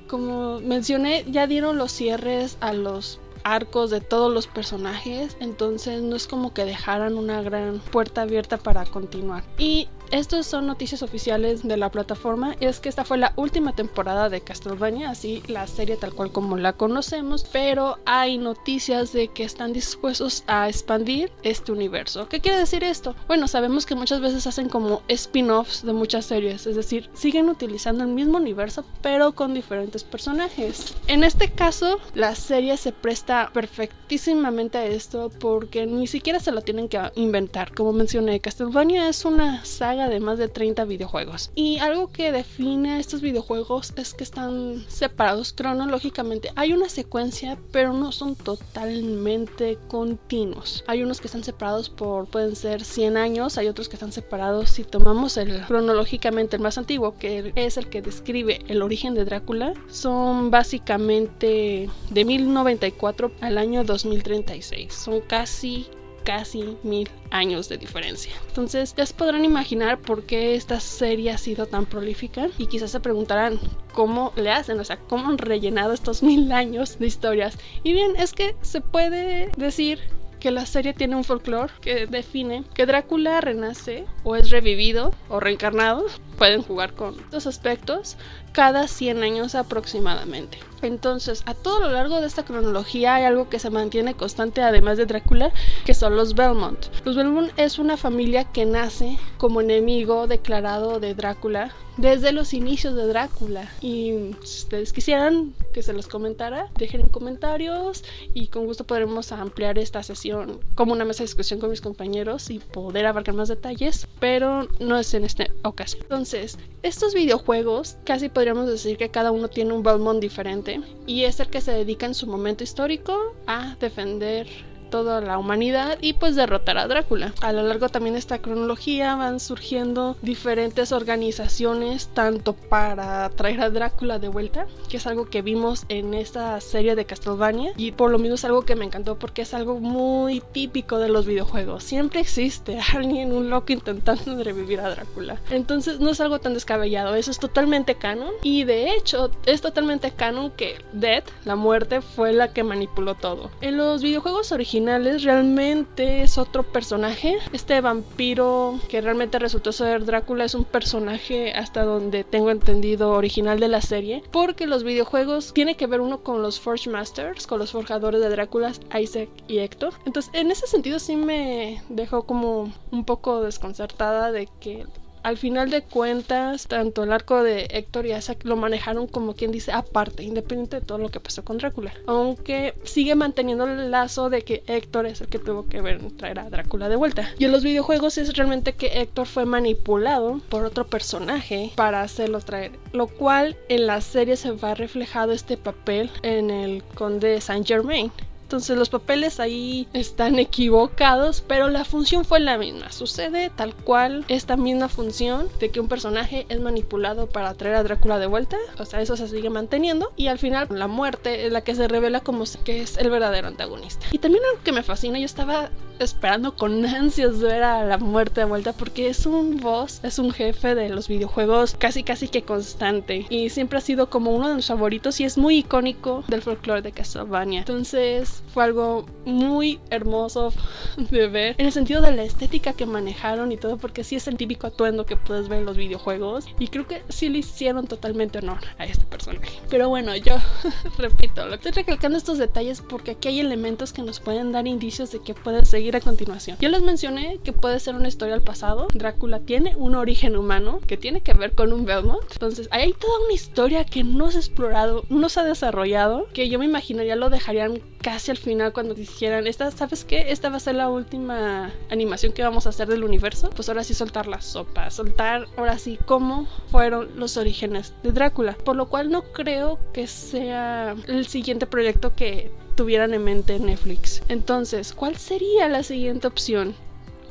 Como 0.07 0.61
mencioné, 0.61 1.25
ya 1.29 1.45
dieron 1.45 1.77
los 1.77 1.91
cierres 1.91 2.57
a 2.61 2.71
los 2.71 3.19
arcos 3.43 3.89
de 3.89 3.99
todos 3.99 4.33
los 4.33 4.47
personajes, 4.47 5.35
entonces 5.41 6.01
no 6.01 6.15
es 6.15 6.25
como 6.25 6.53
que 6.53 6.63
dejaran 6.63 7.17
una 7.17 7.41
gran 7.41 7.79
puerta 7.79 8.21
abierta 8.21 8.57
para 8.57 8.85
continuar. 8.85 9.43
Y 9.57 9.89
Estas 10.11 10.47
son 10.47 10.65
noticias 10.65 11.03
oficiales 11.03 11.67
de 11.67 11.77
la 11.77 11.91
plataforma. 11.91 12.55
Es 12.59 12.79
que 12.79 12.89
esta 12.89 13.05
fue 13.05 13.17
la 13.17 13.33
última 13.35 13.73
temporada 13.73 14.29
de 14.29 14.41
Castlevania, 14.41 15.11
así 15.11 15.43
la 15.47 15.67
serie 15.67 15.97
tal 15.97 16.13
cual 16.13 16.31
como 16.31 16.57
la 16.57 16.73
conocemos, 16.73 17.45
pero 17.51 17.99
hay 18.05 18.37
noticias 18.37 19.13
de 19.13 19.27
que 19.27 19.43
están 19.43 19.71
dispuestos 19.71 20.43
a 20.47 20.67
expandir 20.67 21.31
este 21.43 21.71
universo. 21.71 22.27
¿Qué 22.27 22.39
quiere 22.39 22.57
decir 22.57 22.83
esto? 22.83 23.15
Bueno, 23.27 23.47
sabemos 23.47 23.85
que 23.85 23.95
muchas 23.95 24.19
veces 24.19 24.47
hacen 24.47 24.67
como 24.67 25.03
spin-offs 25.07 25.85
de 25.85 25.93
muchas 25.93 26.25
series, 26.25 26.65
es 26.65 26.75
decir, 26.75 27.09
siguen 27.13 27.49
utilizando 27.49 28.03
el 28.03 28.09
mismo 28.09 28.37
universo 28.37 28.83
pero 29.01 29.33
con 29.33 29.53
diferentes 29.53 30.03
personajes. 30.03 30.95
En 31.07 31.23
este 31.23 31.51
caso, 31.51 31.99
la 32.13 32.35
serie 32.35 32.77
se 32.77 32.91
presta 32.91 33.51
perfectísimamente 33.53 34.77
a 34.77 34.85
esto 34.85 35.29
porque 35.39 35.85
ni 35.85 36.07
siquiera 36.07 36.39
se 36.39 36.51
lo 36.51 36.61
tienen 36.61 36.89
que 36.89 36.99
inventar. 37.15 37.73
Como 37.73 37.93
mencioné, 37.93 38.39
Castlevania 38.39 39.09
es 39.09 39.25
una 39.25 39.63
saga 39.65 39.98
de 40.07 40.19
más 40.19 40.37
de 40.37 40.47
30 40.47 40.85
videojuegos. 40.85 41.51
Y 41.55 41.79
algo 41.79 42.11
que 42.11 42.31
define 42.31 42.91
a 42.91 42.99
estos 42.99 43.21
videojuegos 43.21 43.93
es 43.95 44.13
que 44.13 44.23
están 44.23 44.85
separados 44.87 45.53
cronológicamente. 45.53 46.51
Hay 46.55 46.73
una 46.73 46.89
secuencia, 46.89 47.57
pero 47.71 47.93
no 47.93 48.11
son 48.11 48.35
totalmente 48.35 49.77
continuos. 49.87 50.83
Hay 50.87 51.03
unos 51.03 51.19
que 51.19 51.27
están 51.27 51.43
separados 51.43 51.89
por, 51.89 52.27
pueden 52.27 52.55
ser 52.55 52.83
100 52.83 53.17
años, 53.17 53.57
hay 53.57 53.67
otros 53.67 53.89
que 53.89 53.95
están 53.95 54.11
separados 54.11 54.69
si 54.69 54.83
tomamos 54.83 55.37
el 55.37 55.65
cronológicamente 55.65 56.55
el 56.55 56.61
más 56.61 56.77
antiguo, 56.77 57.17
que 57.17 57.51
es 57.55 57.77
el 57.77 57.89
que 57.89 58.01
describe 58.01 58.61
el 58.67 58.81
origen 58.81 59.13
de 59.13 59.25
Drácula. 59.25 59.73
Son 59.89 60.51
básicamente 60.51 61.89
de 62.09 62.25
1094 62.25 63.31
al 63.41 63.57
año 63.57 63.83
2036. 63.83 64.93
Son 64.93 65.21
casi 65.21 65.87
casi 66.29 66.77
mil 66.83 67.09
años 67.31 67.69
de 67.69 67.79
diferencia. 67.79 68.31
Entonces 68.49 68.93
ya 68.95 69.03
se 69.03 69.15
podrán 69.15 69.45
imaginar 69.45 69.97
por 69.97 70.25
qué 70.25 70.53
esta 70.53 70.79
serie 70.79 71.31
ha 71.31 71.39
sido 71.39 71.65
tan 71.65 71.87
prolífica 71.87 72.49
y 72.59 72.67
quizás 72.67 72.91
se 72.91 72.99
preguntarán 72.99 73.59
cómo 73.93 74.31
le 74.35 74.51
hacen, 74.51 74.79
o 74.79 74.83
sea, 74.83 74.97
cómo 74.97 75.27
han 75.29 75.39
rellenado 75.39 75.91
estos 75.91 76.21
mil 76.21 76.51
años 76.51 76.99
de 76.99 77.07
historias. 77.07 77.57
Y 77.81 77.93
bien, 77.93 78.11
es 78.15 78.33
que 78.33 78.55
se 78.61 78.79
puede 78.79 79.49
decir 79.57 79.97
que 80.39 80.51
la 80.51 80.67
serie 80.67 80.93
tiene 80.93 81.15
un 81.15 81.23
folclore 81.23 81.73
que 81.81 82.05
define 82.05 82.63
que 82.75 82.85
Drácula 82.85 83.41
renace 83.41 84.05
o 84.23 84.35
es 84.35 84.51
revivido 84.51 85.11
o 85.29 85.39
reencarnado. 85.39 86.05
Pueden 86.39 86.63
jugar 86.63 86.93
con 86.93 87.19
estos 87.19 87.45
aspectos 87.45 88.17
cada 88.53 88.87
100 88.87 89.23
años 89.23 89.55
aproximadamente. 89.55 90.57
Entonces, 90.81 91.43
a 91.45 91.53
todo 91.53 91.81
lo 91.81 91.91
largo 91.91 92.21
de 92.21 92.27
esta 92.27 92.45
cronología 92.45 93.15
hay 93.15 93.25
algo 93.25 93.49
que 93.49 93.59
se 93.59 93.69
mantiene 93.69 94.13
constante 94.13 94.61
además 94.61 94.97
de 94.97 95.05
Drácula, 95.05 95.51
que 95.85 95.93
son 95.93 96.15
los 96.15 96.35
Belmont. 96.35 96.87
Los 97.03 97.15
Belmont 97.15 97.51
es 97.57 97.79
una 97.79 97.97
familia 97.97 98.45
que 98.45 98.65
nace 98.65 99.17
como 99.37 99.61
enemigo 99.61 100.27
declarado 100.27 100.99
de 100.99 101.13
Drácula 101.13 101.73
desde 101.97 102.31
los 102.31 102.53
inicios 102.53 102.95
de 102.95 103.07
Drácula. 103.07 103.69
Y 103.81 104.31
si 104.43 104.63
ustedes 104.63 104.93
quisieran 104.93 105.53
que 105.73 105.83
se 105.83 105.91
los 105.91 106.07
comentara, 106.07 106.69
dejen 106.77 107.01
en 107.01 107.09
comentarios 107.09 108.05
y 108.33 108.47
con 108.47 108.65
gusto 108.65 108.85
podremos 108.85 109.33
ampliar 109.33 109.77
esta 109.77 110.01
sesión 110.01 110.59
como 110.75 110.93
una 110.93 111.03
mesa 111.03 111.19
de 111.19 111.27
discusión 111.27 111.59
con 111.59 111.69
mis 111.69 111.81
compañeros 111.81 112.49
y 112.49 112.59
poder 112.59 113.05
abarcar 113.05 113.35
más 113.35 113.49
detalles, 113.49 114.07
pero 114.19 114.67
no 114.79 114.97
es 114.97 115.13
en 115.13 115.25
esta 115.25 115.47
ocasión. 115.63 116.03
Entonces, 116.03 116.28
estos 116.33 117.13
videojuegos 117.13 117.97
casi 118.03 118.29
podríamos 118.29 118.67
decir 118.67 118.97
que 118.97 119.09
cada 119.09 119.31
uno 119.31 119.47
tiene 119.47 119.73
un 119.73 119.83
Belmont 119.83 120.21
diferente 120.21 120.81
y 121.07 121.23
es 121.23 121.39
el 121.39 121.49
que 121.49 121.61
se 121.61 121.71
dedica 121.71 122.05
en 122.05 122.13
su 122.13 122.27
momento 122.27 122.63
histórico 122.63 123.35
a 123.47 123.75
defender 123.79 124.47
toda 124.89 125.21
la 125.21 125.37
humanidad 125.37 125.97
y 126.01 126.13
pues 126.13 126.35
derrotar 126.35 126.77
a 126.77 126.87
Drácula. 126.87 127.33
A 127.41 127.53
lo 127.53 127.63
largo 127.63 127.89
también 127.89 128.13
de 128.13 128.19
esta 128.19 128.39
cronología 128.39 129.15
van 129.15 129.39
surgiendo 129.39 130.17
diferentes 130.21 130.91
organizaciones 130.91 132.09
tanto 132.13 132.53
para 132.53 133.29
traer 133.29 133.61
a 133.61 133.69
Drácula 133.69 134.19
de 134.19 134.27
vuelta, 134.27 134.67
que 134.89 134.97
es 134.97 135.07
algo 135.07 135.29
que 135.29 135.41
vimos 135.41 135.85
en 135.89 136.13
esta 136.13 136.59
serie 136.61 136.95
de 136.95 137.05
Castlevania 137.05 137.73
y 137.77 137.91
por 137.91 138.11
lo 138.11 138.19
mismo 138.19 138.35
es 138.35 138.45
algo 138.45 138.63
que 138.63 138.75
me 138.75 138.85
encantó 138.85 139.17
porque 139.17 139.43
es 139.43 139.53
algo 139.53 139.79
muy 139.79 140.41
típico 140.51 140.97
de 140.97 141.09
los 141.09 141.25
videojuegos. 141.25 141.83
Siempre 141.83 142.19
existe 142.19 142.79
alguien, 142.95 143.31
un 143.31 143.49
loco 143.49 143.73
intentando 143.73 144.43
revivir 144.43 144.79
a 144.79 144.89
Drácula. 144.89 145.39
Entonces 145.49 145.99
no 145.99 146.09
es 146.09 146.19
algo 146.21 146.39
tan 146.39 146.53
descabellado, 146.53 147.15
eso 147.15 147.31
es 147.31 147.39
totalmente 147.39 147.95
canon 147.95 148.33
y 148.43 148.63
de 148.63 148.93
hecho 148.93 149.31
es 149.45 149.61
totalmente 149.61 150.11
canon 150.11 150.51
que 150.51 150.77
Death, 150.93 151.25
la 151.45 151.55
muerte, 151.55 152.01
fue 152.01 152.33
la 152.33 152.53
que 152.53 152.63
manipuló 152.63 153.15
todo. 153.15 153.51
En 153.61 153.77
los 153.77 154.01
videojuegos 154.01 154.51
originales 154.51 154.78
realmente 154.85 156.21
es 156.21 156.37
otro 156.37 156.63
personaje. 156.63 157.37
Este 157.53 157.81
vampiro 157.81 158.79
que 158.87 159.01
realmente 159.01 159.39
resultó 159.39 159.71
ser 159.71 160.05
Drácula 160.05 160.45
es 160.45 160.55
un 160.55 160.65
personaje 160.65 161.53
hasta 161.53 161.83
donde 161.83 162.23
tengo 162.23 162.49
entendido 162.49 163.11
original 163.11 163.59
de 163.59 163.67
la 163.67 163.81
serie. 163.81 164.23
Porque 164.31 164.67
los 164.67 164.83
videojuegos 164.83 165.53
tiene 165.53 165.75
que 165.75 165.87
ver 165.87 166.01
uno 166.01 166.21
con 166.23 166.41
los 166.41 166.59
Forge 166.59 166.89
Masters, 166.89 167.47
con 167.47 167.59
los 167.59 167.71
forjadores 167.71 168.21
de 168.21 168.29
Drácula, 168.29 168.71
Isaac 168.99 169.29
y 169.47 169.59
Héctor. 169.59 169.93
Entonces 170.05 170.31
en 170.33 170.51
ese 170.51 170.67
sentido 170.67 170.99
sí 170.99 171.15
me 171.15 171.83
dejó 171.89 172.23
como 172.23 172.71
un 172.91 173.05
poco 173.05 173.41
desconcertada 173.41 174.31
de 174.31 174.47
que 174.59 174.85
al 175.23 175.37
final 175.37 175.69
de 175.69 175.83
cuentas, 175.83 176.67
tanto 176.67 177.03
el 177.03 177.11
arco 177.11 177.43
de 177.43 177.67
Héctor 177.71 178.05
y 178.05 178.13
Isaac 178.13 178.39
lo 178.43 178.55
manejaron 178.55 179.07
como 179.07 179.33
quien 179.33 179.51
dice 179.51 179.71
aparte, 179.71 180.23
independiente 180.23 180.79
de 180.79 180.85
todo 180.85 180.97
lo 180.97 181.09
que 181.09 181.19
pasó 181.19 181.43
con 181.43 181.57
Drácula. 181.57 181.93
Aunque 182.07 182.73
sigue 182.83 183.15
manteniendo 183.15 183.65
el 183.65 183.91
lazo 183.91 184.29
de 184.29 184.43
que 184.43 184.63
Héctor 184.67 185.05
es 185.05 185.21
el 185.21 185.27
que 185.27 185.39
tuvo 185.39 185.67
que 185.67 185.81
ver 185.81 185.99
traer 186.17 186.39
a 186.39 186.49
Drácula 186.49 186.89
de 186.89 186.95
vuelta. 186.95 187.29
Y 187.37 187.45
en 187.45 187.51
los 187.51 187.63
videojuegos 187.63 188.17
es 188.17 188.35
realmente 188.35 188.73
que 188.73 189.01
Héctor 189.01 189.27
fue 189.27 189.45
manipulado 189.45 190.41
por 190.49 190.65
otro 190.65 190.87
personaje 190.87 191.71
para 191.75 192.01
hacerlo 192.01 192.39
traer. 192.39 192.71
Lo 192.93 193.07
cual 193.07 193.57
en 193.67 193.87
la 193.87 194.01
serie 194.01 194.35
se 194.35 194.51
va 194.51 194.73
reflejado 194.73 195.31
este 195.31 195.57
papel 195.57 196.09
en 196.23 196.49
el 196.49 196.83
conde 196.95 197.41
Saint 197.41 197.67
Germain. 197.67 198.11
Entonces 198.49 198.79
los 198.79 198.89
papeles 198.89 199.39
ahí 199.39 199.87
están 199.93 200.39
equivocados, 200.39 201.43
pero 201.47 201.69
la 201.69 201.85
función 201.85 202.25
fue 202.25 202.39
la 202.39 202.57
misma. 202.57 202.91
Sucede 202.91 203.51
tal 203.55 203.75
cual 203.75 204.25
esta 204.27 204.57
misma 204.57 204.89
función 204.89 205.47
de 205.59 205.69
que 205.69 205.79
un 205.79 205.87
personaje 205.87 206.47
es 206.49 206.59
manipulado 206.59 207.27
para 207.27 207.53
traer 207.53 207.75
a 207.75 207.83
Drácula 207.83 208.17
de 208.17 208.25
vuelta. 208.25 208.57
O 208.79 208.85
sea, 208.85 209.01
eso 209.01 209.15
se 209.15 209.27
sigue 209.27 209.51
manteniendo. 209.51 210.11
Y 210.15 210.29
al 210.29 210.39
final 210.39 210.67
la 210.71 210.87
muerte 210.87 211.45
es 211.45 211.53
la 211.53 211.61
que 211.61 211.75
se 211.75 211.87
revela 211.87 212.21
como 212.21 212.43
que 212.63 212.81
es 212.81 212.97
el 212.97 213.11
verdadero 213.11 213.47
antagonista. 213.47 214.07
Y 214.11 214.17
también 214.17 214.43
algo 214.49 214.63
que 214.63 214.71
me 214.71 214.81
fascina, 214.81 215.19
yo 215.19 215.25
estaba 215.25 215.69
esperando 215.99 216.55
con 216.55 216.85
ansias 216.85 217.39
ver 217.39 217.63
a 217.63 217.85
la 217.85 217.97
muerte 217.97 218.41
de 218.41 218.45
vuelta 218.45 218.73
porque 218.73 219.09
es 219.09 219.25
un 219.25 219.57
boss, 219.57 219.99
es 220.03 220.19
un 220.19 220.31
jefe 220.31 220.75
de 220.75 220.89
los 220.89 221.07
videojuegos 221.07 221.75
casi 221.77 222.03
casi 222.03 222.27
que 222.27 222.41
constante. 222.41 223.25
Y 223.29 223.49
siempre 223.49 223.77
ha 223.77 223.81
sido 223.81 224.09
como 224.09 224.31
uno 224.31 224.49
de 224.49 224.55
mis 224.55 224.67
favoritos 224.67 225.19
y 225.19 225.25
es 225.25 225.37
muy 225.37 225.59
icónico 225.59 226.23
del 226.27 226.41
folclore 226.41 226.81
de 226.81 226.91
Castlevania. 226.91 227.59
Entonces 227.59 228.43
fue 228.53 228.63
algo 228.63 229.05
muy 229.25 229.79
hermoso 229.89 230.53
de 230.97 231.27
ver 231.27 231.55
en 231.57 231.65
el 231.65 231.71
sentido 231.71 232.01
de 232.01 232.11
la 232.11 232.23
estética 232.23 232.73
que 232.73 232.85
manejaron 232.85 233.51
y 233.51 233.57
todo 233.57 233.77
porque 233.77 234.03
sí 234.03 234.15
es 234.15 234.27
el 234.27 234.37
típico 234.37 234.67
atuendo 234.67 235.05
que 235.05 235.15
puedes 235.15 235.49
ver 235.49 235.59
en 235.59 235.65
los 235.65 235.77
videojuegos 235.77 236.45
y 236.59 236.67
creo 236.67 236.87
que 236.87 237.03
sí 237.09 237.29
le 237.29 237.39
hicieron 237.39 237.87
totalmente 237.87 238.39
honor 238.39 238.59
a 238.77 238.85
este 238.85 239.05
personaje 239.05 239.59
pero 239.69 239.89
bueno 239.89 240.15
yo 240.15 240.35
repito 240.97 241.45
lo 241.45 241.55
estoy 241.55 241.71
recalcando 241.71 242.17
estos 242.17 242.37
detalles 242.37 242.81
porque 242.81 243.11
aquí 243.11 243.29
hay 243.29 243.39
elementos 243.39 243.93
que 243.93 244.01
nos 244.01 244.19
pueden 244.19 244.51
dar 244.51 244.67
indicios 244.67 245.11
de 245.11 245.21
que 245.21 245.33
puede 245.33 245.65
seguir 245.65 245.88
a 245.95 246.01
continuación 246.01 246.57
yo 246.59 246.69
les 246.69 246.81
mencioné 246.81 247.39
que 247.43 247.53
puede 247.53 247.79
ser 247.79 247.95
una 247.95 248.07
historia 248.07 248.35
al 248.35 248.41
pasado 248.41 248.87
Drácula 248.93 249.39
tiene 249.39 249.75
un 249.75 249.95
origen 249.95 250.35
humano 250.35 250.79
que 250.87 250.97
tiene 250.97 251.21
que 251.21 251.33
ver 251.33 251.53
con 251.53 251.73
un 251.73 251.85
Belmont 251.85 252.23
entonces 252.31 252.67
hay 252.71 252.93
toda 252.93 253.19
una 253.25 253.33
historia 253.33 253.85
que 253.85 254.03
no 254.03 254.31
se 254.31 254.37
ha 254.37 254.41
explorado 254.41 255.03
no 255.09 255.29
se 255.29 255.39
ha 255.39 255.43
desarrollado 255.43 256.27
que 256.33 256.49
yo 256.49 256.59
me 256.59 256.65
imaginaría 256.65 257.15
lo 257.15 257.29
dejarían 257.29 257.81
casi 258.01 258.31
al 258.31 258.37
final 258.37 258.73
cuando 258.73 258.93
dijeran, 258.93 259.47
esta, 259.47 259.71
¿sabes 259.71 260.05
qué? 260.05 260.31
Esta 260.31 260.49
va 260.49 260.57
a 260.57 260.59
ser 260.59 260.75
la 260.75 260.89
última 260.89 261.71
animación 261.89 262.33
que 262.33 262.43
vamos 262.43 262.65
a 262.65 262.69
hacer 262.69 262.87
del 262.87 263.03
universo. 263.03 263.49
Pues 263.55 263.69
ahora 263.69 263.83
sí 263.83 263.93
soltar 263.93 264.27
la 264.27 264.41
sopa, 264.41 264.89
soltar 264.89 265.47
ahora 265.57 265.77
sí 265.77 265.99
cómo 266.05 266.47
fueron 266.71 267.09
los 267.15 267.37
orígenes 267.37 267.93
de 268.03 268.11
Drácula. 268.11 268.53
Por 268.63 268.75
lo 268.75 268.89
cual 268.89 269.11
no 269.11 269.23
creo 269.31 269.79
que 269.93 270.07
sea 270.07 270.95
el 271.07 271.27
siguiente 271.27 271.67
proyecto 271.67 272.15
que 272.15 272.51
tuvieran 272.79 273.13
en 273.13 273.25
mente 273.25 273.59
Netflix. 273.59 274.21
Entonces, 274.29 274.93
¿cuál 274.93 275.17
sería 275.17 275.67
la 275.67 275.83
siguiente 275.83 276.27
opción? 276.27 276.73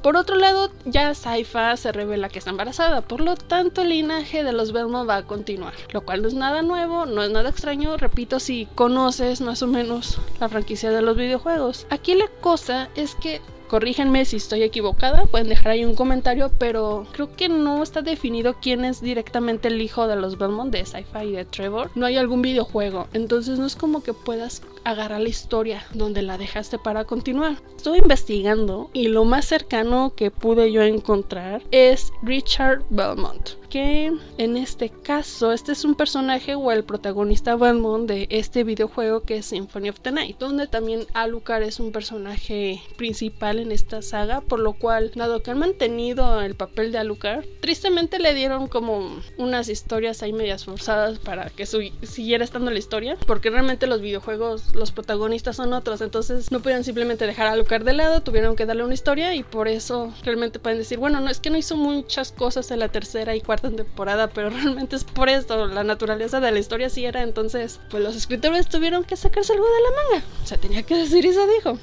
Por 0.02 0.14
otro 0.18 0.36
lado, 0.36 0.70
ya 0.84 1.14
Saifa 1.14 1.74
se 1.78 1.90
revela 1.90 2.28
que 2.28 2.38
está 2.38 2.50
embarazada, 2.50 3.00
por 3.00 3.22
lo 3.22 3.34
tanto 3.34 3.80
el 3.80 3.88
linaje 3.88 4.44
de 4.44 4.52
los 4.52 4.72
Belmont 4.72 5.08
va 5.08 5.16
a 5.16 5.22
continuar, 5.22 5.72
lo 5.94 6.02
cual 6.02 6.20
no 6.20 6.28
es 6.28 6.34
nada 6.34 6.60
nuevo, 6.60 7.06
no 7.06 7.22
es 7.22 7.30
nada 7.30 7.48
extraño, 7.48 7.96
repito, 7.96 8.40
si 8.40 8.68
conoces 8.74 9.40
más 9.40 9.62
o 9.62 9.66
menos 9.66 10.20
la 10.38 10.50
franquicia 10.50 10.90
de 10.90 11.00
los 11.00 11.16
videojuegos. 11.16 11.86
Aquí 11.88 12.14
la 12.14 12.28
cosa 12.42 12.90
es 12.94 13.14
que 13.14 13.40
Corríjanme 13.68 14.24
si 14.24 14.36
estoy 14.36 14.62
equivocada, 14.62 15.26
pueden 15.26 15.50
dejar 15.50 15.72
ahí 15.72 15.84
un 15.84 15.94
comentario, 15.94 16.50
pero 16.58 17.06
creo 17.12 17.36
que 17.36 17.50
no 17.50 17.82
está 17.82 18.00
definido 18.00 18.56
quién 18.62 18.82
es 18.86 19.02
directamente 19.02 19.68
el 19.68 19.82
hijo 19.82 20.08
de 20.08 20.16
los 20.16 20.38
Belmont 20.38 20.72
de 20.72 20.86
Sci-Fi 20.86 21.26
y 21.26 21.32
de 21.32 21.44
Trevor. 21.44 21.90
No 21.94 22.06
hay 22.06 22.16
algún 22.16 22.40
videojuego, 22.40 23.08
entonces 23.12 23.58
no 23.58 23.66
es 23.66 23.76
como 23.76 24.02
que 24.02 24.14
puedas 24.14 24.62
agarrar 24.90 25.20
la 25.20 25.28
historia 25.28 25.84
donde 25.92 26.22
la 26.22 26.38
dejaste 26.38 26.78
para 26.78 27.04
continuar. 27.04 27.56
Estuve 27.76 27.98
investigando 27.98 28.90
y 28.92 29.08
lo 29.08 29.24
más 29.24 29.44
cercano 29.44 30.14
que 30.16 30.30
pude 30.30 30.72
yo 30.72 30.82
encontrar 30.82 31.62
es 31.70 32.12
Richard 32.22 32.84
Belmont 32.90 33.58
que 33.68 34.12
en 34.38 34.56
este 34.56 34.88
caso 34.88 35.52
este 35.52 35.72
es 35.72 35.84
un 35.84 35.94
personaje 35.94 36.54
o 36.54 36.72
el 36.72 36.84
protagonista 36.84 37.56
Belmont 37.56 38.08
de 38.08 38.26
este 38.30 38.64
videojuego 38.64 39.22
que 39.22 39.38
es 39.38 39.46
Symphony 39.46 39.90
of 39.90 40.00
the 40.00 40.12
Night, 40.12 40.38
donde 40.38 40.66
también 40.66 41.06
Alucard 41.14 41.62
es 41.62 41.80
un 41.80 41.92
personaje 41.92 42.80
principal 42.96 43.58
en 43.58 43.72
esta 43.72 44.02
saga, 44.02 44.40
por 44.40 44.60
lo 44.60 44.72
cual, 44.74 45.12
dado 45.14 45.42
que 45.42 45.50
han 45.50 45.58
mantenido 45.58 46.40
el 46.40 46.54
papel 46.54 46.92
de 46.92 46.98
Alucard, 46.98 47.44
tristemente 47.60 48.18
le 48.18 48.34
dieron 48.34 48.68
como 48.68 49.20
unas 49.36 49.68
historias 49.68 50.22
ahí 50.22 50.32
medias 50.32 50.64
forzadas 50.64 51.18
para 51.18 51.50
que 51.50 51.66
siguiera 51.66 52.44
estando 52.44 52.70
la 52.70 52.78
historia, 52.78 53.16
porque 53.26 53.50
realmente 53.50 53.86
los 53.86 54.00
videojuegos, 54.00 54.74
los 54.78 54.92
protagonistas 54.92 55.56
son 55.56 55.72
otros, 55.72 56.00
entonces 56.00 56.50
no 56.50 56.60
podían 56.60 56.84
simplemente 56.84 57.26
dejar 57.26 57.48
a 57.48 57.52
Alucard 57.52 57.84
de 57.84 57.92
lado, 57.92 58.22
tuvieron 58.22 58.56
que 58.56 58.66
darle 58.66 58.84
una 58.84 58.94
historia 58.94 59.34
y 59.34 59.42
por 59.42 59.68
eso 59.68 60.12
realmente 60.24 60.58
pueden 60.58 60.78
decir, 60.78 60.98
bueno, 60.98 61.20
no 61.20 61.28
es 61.28 61.40
que 61.40 61.50
no 61.50 61.58
hizo 61.58 61.76
muchas 61.76 62.32
cosas 62.32 62.70
en 62.70 62.78
la 62.78 62.88
tercera 62.88 63.34
y 63.34 63.40
cuarta 63.40 63.70
temporada, 63.70 64.28
pero 64.28 64.50
realmente 64.50 64.96
es 64.96 65.04
por 65.04 65.28
esto, 65.28 65.66
la 65.66 65.84
naturaleza 65.84 66.40
de 66.40 66.52
la 66.52 66.58
historia 66.58 66.88
sí 66.88 67.04
era, 67.04 67.22
entonces 67.22 67.80
pues 67.90 68.02
los 68.02 68.16
escritores 68.16 68.68
tuvieron 68.68 69.04
que 69.04 69.16
sacarse 69.16 69.52
algo 69.52 69.66
de 69.66 69.82
la 69.82 70.02
manga, 70.02 70.26
o 70.42 70.46
sea, 70.46 70.58
tenía 70.58 70.82
que 70.82 70.96
decir 70.96 71.24
y 71.24 71.32
se 71.32 71.46
dijo. 71.46 71.78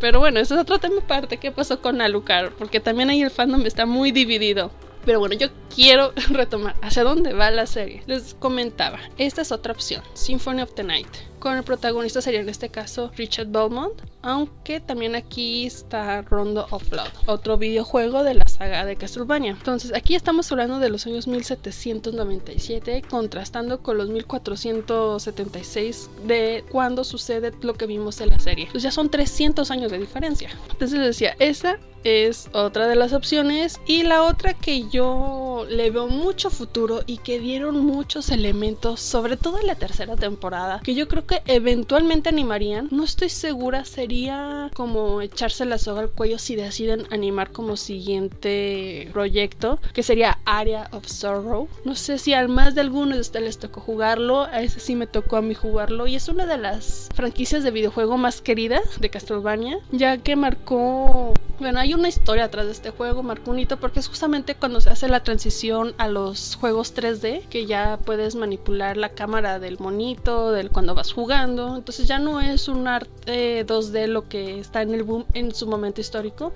Pero 0.00 0.18
bueno, 0.18 0.40
eso 0.40 0.54
es 0.54 0.60
otro 0.60 0.78
tema 0.78 0.96
aparte, 0.98 1.38
¿qué 1.38 1.50
pasó 1.50 1.80
con 1.80 2.00
Alucard? 2.00 2.52
Porque 2.52 2.80
también 2.80 3.10
ahí 3.10 3.22
el 3.22 3.30
fandom 3.30 3.64
está 3.64 3.86
muy 3.86 4.10
dividido. 4.10 4.70
Pero 5.04 5.18
bueno, 5.18 5.34
yo 5.34 5.48
quiero 5.74 6.12
retomar 6.30 6.76
hacia 6.82 7.04
dónde 7.04 7.32
va 7.32 7.50
la 7.50 7.66
serie. 7.66 8.02
Les 8.06 8.34
comentaba, 8.34 8.98
esta 9.18 9.42
es 9.42 9.52
otra 9.52 9.72
opción, 9.72 10.02
Symphony 10.14 10.62
of 10.62 10.74
the 10.74 10.82
Night 10.82 11.08
con 11.44 11.56
el 11.58 11.62
protagonista 11.62 12.22
sería 12.22 12.40
en 12.40 12.48
este 12.48 12.70
caso 12.70 13.10
Richard 13.16 13.48
Belmont, 13.48 14.00
aunque 14.22 14.80
también 14.80 15.14
aquí 15.14 15.66
está 15.66 16.22
Rondo 16.22 16.66
of 16.70 16.88
Blood, 16.88 17.10
otro 17.26 17.58
videojuego 17.58 18.24
de 18.24 18.32
la 18.32 18.48
saga 18.48 18.86
de 18.86 18.96
Castlevania. 18.96 19.50
Entonces 19.50 19.92
aquí 19.94 20.14
estamos 20.14 20.50
hablando 20.50 20.78
de 20.78 20.88
los 20.88 21.06
años 21.06 21.26
1797, 21.26 23.02
contrastando 23.10 23.82
con 23.82 23.98
los 23.98 24.08
1476 24.08 26.08
de 26.26 26.64
cuando 26.72 27.04
sucede 27.04 27.52
lo 27.60 27.74
que 27.74 27.86
vimos 27.86 28.22
en 28.22 28.30
la 28.30 28.40
serie. 28.40 28.68
Pues 28.72 28.82
ya 28.82 28.90
son 28.90 29.10
300 29.10 29.70
años 29.70 29.92
de 29.92 29.98
diferencia. 29.98 30.48
Entonces 30.70 30.98
decía, 30.98 31.36
esa 31.38 31.78
es 32.04 32.50
otra 32.52 32.86
de 32.86 32.96
las 32.96 33.12
opciones 33.12 33.80
y 33.86 34.02
la 34.02 34.22
otra 34.22 34.54
que 34.54 34.88
yo 34.88 35.66
le 35.68 35.90
veo 35.90 36.06
mucho 36.06 36.50
futuro 36.50 37.00
y 37.06 37.18
que 37.18 37.38
dieron 37.38 37.84
muchos 37.84 38.30
elementos, 38.30 39.00
sobre 39.00 39.36
todo 39.36 39.58
en 39.58 39.66
la 39.66 39.74
tercera 39.74 40.14
temporada, 40.14 40.80
que 40.84 40.94
yo 40.94 41.08
creo 41.08 41.26
que 41.26 41.33
eventualmente 41.46 42.28
animarían. 42.28 42.88
No 42.90 43.04
estoy 43.04 43.28
segura, 43.28 43.84
sería 43.84 44.70
como 44.74 45.20
echarse 45.20 45.64
la 45.64 45.78
soga 45.78 46.02
al 46.02 46.10
cuello 46.10 46.38
si 46.38 46.56
deciden 46.56 47.06
animar 47.10 47.50
como 47.50 47.76
siguiente 47.76 49.08
proyecto, 49.12 49.78
que 49.92 50.02
sería 50.02 50.38
Area 50.44 50.88
of 50.92 51.06
Sorrow. 51.06 51.68
No 51.84 51.94
sé 51.94 52.18
si 52.18 52.32
al 52.32 52.48
más 52.48 52.74
de 52.74 52.82
alguno 52.82 53.14
de 53.14 53.20
ustedes 53.20 53.44
les 53.44 53.58
tocó 53.58 53.80
jugarlo, 53.80 54.44
a 54.44 54.62
ese 54.62 54.80
sí 54.80 54.94
me 54.94 55.06
tocó 55.06 55.36
a 55.36 55.42
mí 55.42 55.54
jugarlo 55.54 56.06
y 56.06 56.14
es 56.14 56.28
una 56.28 56.46
de 56.46 56.58
las 56.58 57.08
franquicias 57.14 57.62
de 57.62 57.70
videojuego 57.70 58.16
más 58.16 58.40
queridas 58.40 59.00
de 59.00 59.10
Castlevania, 59.10 59.78
ya 59.90 60.18
que 60.18 60.36
marcó, 60.36 61.34
bueno, 61.58 61.80
hay 61.80 61.94
una 61.94 62.08
historia 62.08 62.44
atrás 62.44 62.66
de 62.66 62.72
este 62.72 62.90
juego, 62.90 63.22
marcó 63.22 63.50
un 63.50 63.58
hito 63.58 63.78
porque 63.78 64.00
es 64.00 64.08
justamente 64.08 64.54
cuando 64.54 64.80
se 64.80 64.90
hace 64.90 65.08
la 65.08 65.22
transición 65.22 65.94
a 65.98 66.08
los 66.08 66.56
juegos 66.56 66.94
3D, 66.94 67.46
que 67.48 67.66
ya 67.66 67.98
puedes 68.04 68.34
manipular 68.34 68.96
la 68.96 69.10
cámara 69.10 69.58
del 69.58 69.78
monito, 69.78 70.52
del 70.52 70.70
cuando 70.70 70.94
vas 70.94 71.12
jugando 71.12 71.23
entonces 71.30 72.06
ya 72.06 72.18
no 72.18 72.40
es 72.40 72.68
un 72.68 72.86
arte 72.86 73.66
2D 73.66 74.06
lo 74.06 74.28
que 74.28 74.58
está 74.58 74.82
en 74.82 74.94
el 74.94 75.02
boom 75.02 75.24
en 75.34 75.54
su 75.54 75.66
momento 75.66 76.00
histórico. 76.00 76.52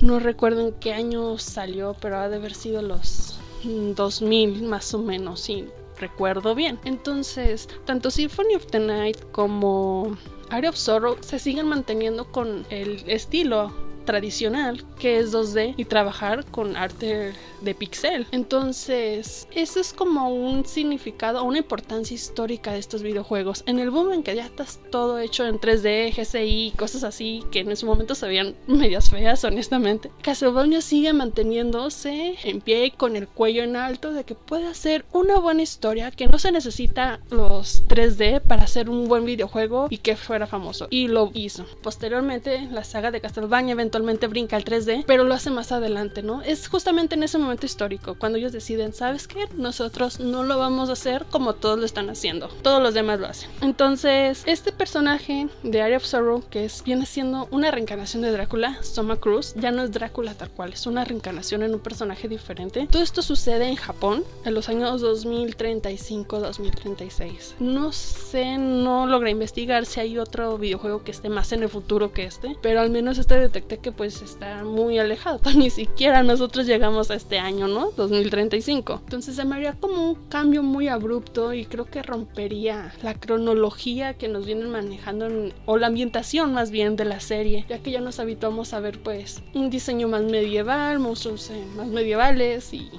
No 0.00 0.18
recuerdo 0.18 0.60
en 0.60 0.72
qué 0.72 0.92
año 0.92 1.38
salió, 1.38 1.96
pero 2.00 2.18
ha 2.18 2.28
de 2.28 2.36
haber 2.36 2.54
sido 2.54 2.82
los 2.82 3.38
2000 3.64 4.62
más 4.62 4.94
o 4.94 4.98
menos, 4.98 5.40
si 5.40 5.66
recuerdo 5.98 6.54
bien. 6.54 6.78
Entonces, 6.84 7.68
tanto 7.84 8.10
Symphony 8.10 8.54
of 8.54 8.66
the 8.66 8.80
Night 8.80 9.18
como 9.32 10.16
Area 10.50 10.70
of 10.70 10.76
Sorrow 10.76 11.16
se 11.20 11.38
siguen 11.38 11.66
manteniendo 11.66 12.30
con 12.30 12.66
el 12.70 13.02
estilo 13.08 13.72
tradicional 14.08 14.82
que 14.98 15.18
es 15.18 15.34
2D 15.34 15.74
y 15.76 15.84
trabajar 15.84 16.46
con 16.46 16.76
arte 16.76 17.34
de 17.60 17.74
pixel. 17.74 18.26
Entonces, 18.30 19.46
eso 19.50 19.80
es 19.80 19.92
como 19.92 20.30
un 20.30 20.64
significado, 20.64 21.44
una 21.44 21.58
importancia 21.58 22.14
histórica 22.14 22.72
de 22.72 22.78
estos 22.78 23.02
videojuegos. 23.02 23.64
En 23.66 23.78
el 23.78 23.90
boom 23.90 24.14
en 24.14 24.22
que 24.22 24.34
ya 24.34 24.46
estás 24.46 24.80
todo 24.90 25.18
hecho 25.18 25.46
en 25.46 25.60
3D, 25.60 26.14
GCI, 26.16 26.72
cosas 26.78 27.04
así 27.04 27.44
que 27.50 27.60
en 27.60 27.70
ese 27.70 27.84
momento 27.84 28.14
se 28.14 28.26
veían 28.26 28.54
medias 28.66 29.10
feas, 29.10 29.44
honestamente. 29.44 30.10
Castlevania 30.22 30.80
sigue 30.80 31.12
manteniéndose 31.12 32.36
en 32.44 32.62
pie 32.62 32.94
con 32.96 33.14
el 33.14 33.28
cuello 33.28 33.62
en 33.62 33.76
alto 33.76 34.14
de 34.14 34.24
que 34.24 34.34
puede 34.34 34.68
hacer 34.68 35.04
una 35.12 35.38
buena 35.38 35.60
historia, 35.60 36.10
que 36.12 36.28
no 36.28 36.38
se 36.38 36.50
necesita 36.50 37.20
los 37.28 37.86
3D 37.88 38.40
para 38.40 38.62
hacer 38.62 38.88
un 38.88 39.06
buen 39.06 39.26
videojuego 39.26 39.88
y 39.90 39.98
que 39.98 40.16
fuera 40.16 40.46
famoso. 40.46 40.86
Y 40.88 41.08
lo 41.08 41.30
hizo. 41.34 41.66
Posteriormente, 41.82 42.68
la 42.70 42.84
saga 42.84 43.10
de 43.10 43.20
Castlevania 43.20 43.72
eventualmente 43.72 43.97
brinca 44.02 44.56
al 44.56 44.64
3D, 44.64 45.04
pero 45.06 45.24
lo 45.24 45.34
hace 45.34 45.50
más 45.50 45.72
adelante, 45.72 46.22
¿no? 46.22 46.42
Es 46.42 46.68
justamente 46.68 47.14
en 47.14 47.22
ese 47.22 47.38
momento 47.38 47.66
histórico, 47.66 48.14
cuando 48.14 48.38
ellos 48.38 48.52
deciden, 48.52 48.92
¿sabes 48.92 49.26
qué? 49.26 49.48
Nosotros 49.56 50.20
no 50.20 50.44
lo 50.44 50.58
vamos 50.58 50.88
a 50.88 50.92
hacer 50.92 51.24
como 51.30 51.54
todos 51.54 51.78
lo 51.78 51.84
están 51.84 52.10
haciendo, 52.10 52.48
todos 52.62 52.82
los 52.82 52.94
demás 52.94 53.20
lo 53.20 53.26
hacen. 53.26 53.50
Entonces, 53.60 54.42
este 54.46 54.72
personaje 54.72 55.48
de 55.62 55.82
Area 55.82 55.98
of 55.98 56.04
Sorrow, 56.04 56.42
que 56.48 56.64
es, 56.64 56.82
viene 56.84 57.06
siendo 57.06 57.48
una 57.50 57.70
reencarnación 57.70 58.22
de 58.22 58.32
Drácula, 58.32 58.82
Soma 58.82 59.16
Cruz, 59.16 59.54
ya 59.56 59.70
no 59.70 59.82
es 59.82 59.92
Drácula 59.92 60.34
tal 60.34 60.50
cual, 60.50 60.72
es 60.72 60.86
una 60.86 61.04
reencarnación 61.04 61.62
en 61.62 61.74
un 61.74 61.80
personaje 61.80 62.28
diferente. 62.28 62.86
Todo 62.90 63.02
esto 63.02 63.22
sucede 63.22 63.68
en 63.68 63.76
Japón, 63.76 64.24
en 64.44 64.54
los 64.54 64.68
años 64.68 65.02
2035-2036. 65.02 67.54
No 67.60 67.92
sé, 67.92 68.58
no 68.58 69.06
logré 69.06 69.30
investigar 69.30 69.86
si 69.86 70.00
hay 70.00 70.18
otro 70.18 70.58
videojuego 70.58 71.02
que 71.02 71.10
esté 71.10 71.28
más 71.28 71.52
en 71.52 71.62
el 71.62 71.68
futuro 71.68 72.12
que 72.12 72.24
este, 72.24 72.56
pero 72.62 72.80
al 72.80 72.90
menos 72.90 73.18
este 73.18 73.38
detecté 73.38 73.78
que 73.78 73.87
pues 73.92 74.22
está 74.22 74.64
muy 74.64 74.98
alejado, 74.98 75.40
ni 75.56 75.70
siquiera 75.70 76.22
nosotros 76.22 76.66
llegamos 76.66 77.10
a 77.10 77.14
este 77.14 77.38
año, 77.38 77.68
¿no? 77.68 77.90
2035. 77.96 79.00
Entonces 79.04 79.36
se 79.36 79.44
me 79.44 79.56
haría 79.56 79.74
como 79.74 80.02
un 80.02 80.14
cambio 80.28 80.62
muy 80.62 80.88
abrupto 80.88 81.52
y 81.52 81.64
creo 81.64 81.86
que 81.86 82.02
rompería 82.02 82.92
la 83.02 83.14
cronología 83.14 84.14
que 84.14 84.28
nos 84.28 84.46
vienen 84.46 84.70
manejando 84.70 85.28
o 85.66 85.76
la 85.76 85.88
ambientación 85.88 86.52
más 86.52 86.70
bien 86.70 86.96
de 86.96 87.04
la 87.04 87.20
serie, 87.20 87.64
ya 87.68 87.78
que 87.78 87.90
ya 87.90 88.00
nos 88.00 88.20
habituamos 88.20 88.72
a 88.72 88.80
ver 88.80 89.00
pues 89.02 89.42
un 89.54 89.70
diseño 89.70 90.08
más 90.08 90.22
medieval, 90.22 90.98
monstruos 90.98 91.50
eh, 91.50 91.64
más 91.76 91.88
medievales 91.88 92.72
y 92.72 92.90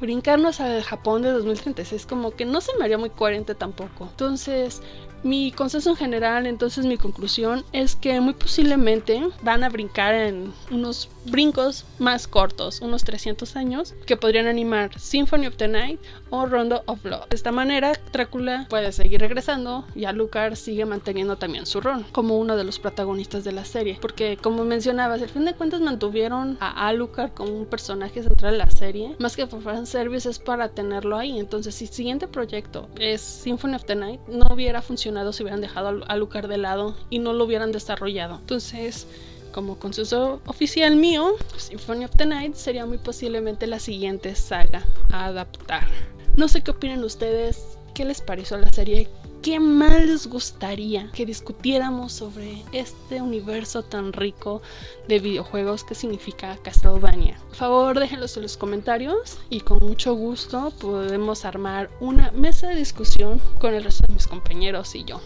brincarnos 0.00 0.60
al 0.60 0.82
Japón 0.82 1.22
de 1.22 1.30
2036 1.30 2.06
como 2.06 2.32
que 2.32 2.44
no 2.44 2.60
se 2.60 2.76
me 2.78 2.84
haría 2.84 2.98
muy 2.98 3.10
coherente 3.10 3.54
tampoco. 3.54 4.08
Entonces, 4.10 4.82
mi 5.22 5.52
consenso 5.52 5.90
en 5.90 5.96
general, 5.96 6.46
entonces 6.46 6.86
mi 6.86 6.96
conclusión 6.96 7.64
es 7.72 7.94
que 7.94 8.20
muy 8.20 8.34
posiblemente 8.34 9.22
van 9.42 9.64
a 9.64 9.68
brincar 9.68 10.14
en 10.14 10.52
unos 10.70 11.10
brincos 11.24 11.84
más 11.98 12.26
cortos, 12.26 12.80
unos 12.80 13.04
300 13.04 13.56
años, 13.56 13.94
que 14.06 14.16
podrían 14.16 14.46
animar 14.46 14.98
Symphony 14.98 15.46
of 15.46 15.56
the 15.56 15.68
Night 15.68 16.00
o 16.30 16.46
Rondo 16.46 16.82
of 16.86 17.02
Blood. 17.02 17.28
De 17.28 17.36
esta 17.36 17.52
manera, 17.52 17.92
Drácula 18.12 18.66
puede 18.68 18.92
seguir 18.92 19.20
regresando 19.20 19.84
y 19.94 20.04
Alucard 20.04 20.54
sigue 20.56 20.84
manteniendo 20.84 21.36
también 21.36 21.66
su 21.66 21.80
rol 21.80 22.04
como 22.12 22.38
uno 22.38 22.56
de 22.56 22.64
los 22.64 22.78
protagonistas 22.78 23.44
de 23.44 23.52
la 23.52 23.64
serie. 23.64 23.98
Porque, 24.00 24.36
como 24.36 24.64
mencionabas, 24.64 25.22
al 25.22 25.28
fin 25.28 25.44
de 25.44 25.54
cuentas 25.54 25.80
mantuvieron 25.80 26.56
a 26.60 26.88
Alucard 26.88 27.32
como 27.32 27.52
un 27.52 27.66
personaje 27.66 28.22
central 28.22 28.52
de 28.52 28.58
la 28.58 28.70
serie, 28.70 29.16
más 29.18 29.36
que 29.36 29.46
por 29.46 29.62
fanservice 29.62 30.28
es 30.28 30.38
para 30.38 30.68
tenerlo 30.68 31.16
ahí. 31.16 31.38
Entonces, 31.38 31.74
si 31.74 31.84
el 31.84 31.90
siguiente 31.90 32.28
proyecto 32.28 32.88
es 32.98 33.20
Symphony 33.20 33.74
of 33.74 33.84
the 33.84 33.94
Night, 33.94 34.20
no 34.28 34.46
hubiera 34.52 34.82
funcionado 34.82 35.32
si 35.32 35.42
hubieran 35.42 35.60
dejado 35.60 35.88
a 35.88 36.12
Alucard 36.12 36.48
de 36.48 36.58
lado 36.58 36.96
y 37.10 37.18
no 37.18 37.32
lo 37.32 37.44
hubieran 37.44 37.72
desarrollado. 37.72 38.36
Entonces, 38.36 39.06
como 39.52 39.78
consenso 39.78 40.40
oficial 40.46 40.96
mío, 40.96 41.34
Symphony 41.56 42.04
of 42.04 42.16
the 42.16 42.26
Night 42.26 42.54
sería 42.54 42.86
muy 42.86 42.98
posiblemente 42.98 43.66
la 43.66 43.78
siguiente 43.78 44.34
saga 44.34 44.86
a 45.10 45.26
adaptar. 45.26 45.88
No 46.36 46.48
sé 46.48 46.62
qué 46.62 46.70
opinan 46.70 47.04
ustedes, 47.04 47.78
qué 47.94 48.04
les 48.04 48.20
pareció 48.20 48.56
la 48.56 48.70
serie, 48.70 49.08
qué 49.42 49.58
más 49.58 50.04
les 50.04 50.26
gustaría 50.26 51.10
que 51.12 51.26
discutiéramos 51.26 52.12
sobre 52.12 52.62
este 52.72 53.22
universo 53.22 53.82
tan 53.82 54.12
rico 54.12 54.62
de 55.08 55.18
videojuegos 55.18 55.84
que 55.84 55.94
significa 55.94 56.56
Castlevania. 56.62 57.38
Por 57.48 57.56
favor, 57.56 57.98
déjenlos 57.98 58.36
en 58.36 58.44
los 58.44 58.56
comentarios 58.56 59.38
y 59.48 59.60
con 59.60 59.78
mucho 59.80 60.14
gusto 60.14 60.72
podemos 60.78 61.44
armar 61.44 61.90
una 62.00 62.30
mesa 62.32 62.68
de 62.68 62.76
discusión 62.76 63.40
con 63.58 63.74
el 63.74 63.84
resto 63.84 64.04
de 64.06 64.14
mis 64.14 64.26
compañeros 64.26 64.94
y 64.94 65.04
yo. 65.04 65.20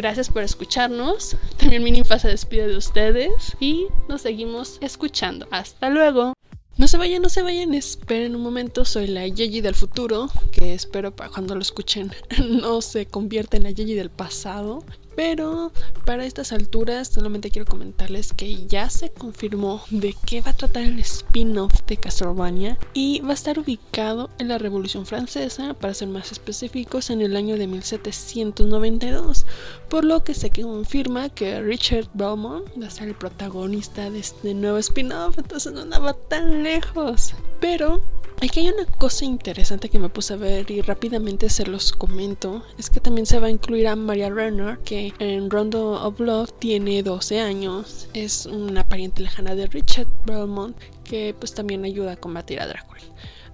Gracias 0.00 0.30
por 0.30 0.42
escucharnos. 0.42 1.36
También 1.58 1.82
mi 1.82 1.90
ninfa 1.90 2.18
se 2.18 2.28
despide 2.28 2.68
de 2.68 2.78
ustedes 2.78 3.54
y 3.60 3.88
nos 4.08 4.22
seguimos 4.22 4.78
escuchando. 4.80 5.46
Hasta 5.50 5.90
luego. 5.90 6.32
No 6.78 6.88
se 6.88 6.96
vayan, 6.96 7.20
no 7.20 7.28
se 7.28 7.42
vayan, 7.42 7.74
esperen 7.74 8.34
un 8.34 8.40
momento, 8.40 8.86
soy 8.86 9.08
la 9.08 9.26
Yeji 9.26 9.60
del 9.60 9.74
futuro, 9.74 10.30
que 10.52 10.72
espero 10.72 11.14
para 11.14 11.28
cuando 11.28 11.54
lo 11.54 11.60
escuchen 11.60 12.10
no 12.48 12.80
se 12.80 13.04
convierta 13.04 13.58
en 13.58 13.64
la 13.64 13.72
Yeji 13.72 13.92
del 13.92 14.08
pasado. 14.08 14.82
Pero 15.20 15.70
para 16.06 16.24
estas 16.24 16.50
alturas 16.50 17.08
solamente 17.08 17.50
quiero 17.50 17.70
comentarles 17.70 18.32
que 18.32 18.66
ya 18.66 18.88
se 18.88 19.10
confirmó 19.10 19.82
de 19.90 20.16
qué 20.24 20.40
va 20.40 20.52
a 20.52 20.56
tratar 20.56 20.84
el 20.84 20.98
spin-off 21.00 21.74
de 21.86 21.98
Castlevania 21.98 22.78
y 22.94 23.20
va 23.20 23.32
a 23.32 23.34
estar 23.34 23.58
ubicado 23.58 24.30
en 24.38 24.48
la 24.48 24.56
Revolución 24.56 25.04
Francesa, 25.04 25.74
para 25.74 25.92
ser 25.92 26.08
más 26.08 26.32
específicos, 26.32 27.10
en 27.10 27.20
el 27.20 27.36
año 27.36 27.58
de 27.58 27.66
1792, 27.66 29.44
por 29.90 30.06
lo 30.06 30.24
que 30.24 30.32
se 30.32 30.48
confirma 30.48 31.28
que 31.28 31.60
Richard 31.60 32.08
Belmont 32.14 32.64
va 32.80 32.86
a 32.86 32.90
ser 32.90 33.08
el 33.08 33.14
protagonista 33.14 34.08
de 34.08 34.20
este 34.20 34.54
nuevo 34.54 34.78
spin-off, 34.78 35.36
entonces 35.36 35.70
no 35.70 35.82
andaba 35.82 36.14
tan 36.14 36.62
lejos. 36.62 37.34
Pero 37.60 38.02
Aquí 38.42 38.60
hay 38.60 38.70
una 38.70 38.86
cosa 38.86 39.26
interesante 39.26 39.90
que 39.90 39.98
me 39.98 40.08
puse 40.08 40.32
a 40.32 40.36
ver 40.36 40.70
y 40.70 40.80
rápidamente 40.80 41.50
se 41.50 41.66
los 41.66 41.92
comento. 41.92 42.62
Es 42.78 42.88
que 42.88 42.98
también 42.98 43.26
se 43.26 43.38
va 43.38 43.48
a 43.48 43.50
incluir 43.50 43.86
a 43.86 43.96
Maria 43.96 44.30
Renner, 44.30 44.78
que 44.78 45.12
en 45.18 45.50
Rondo 45.50 46.02
of 46.02 46.18
Love 46.18 46.50
tiene 46.58 47.02
12 47.02 47.38
años. 47.38 48.08
Es 48.14 48.46
una 48.46 48.88
pariente 48.88 49.20
lejana 49.20 49.54
de 49.54 49.66
Richard 49.66 50.08
Belmont, 50.24 50.74
que 51.04 51.34
pues 51.38 51.52
también 51.52 51.84
ayuda 51.84 52.12
a 52.12 52.16
combatir 52.16 52.60
a 52.60 52.66
Drácula. 52.66 53.02